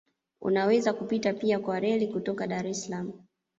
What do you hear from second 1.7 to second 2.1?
reli